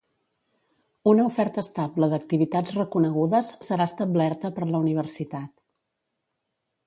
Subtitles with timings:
[1.11, 5.53] Una oferta estable d'activitats reconegudes serà establerta per la Universitat.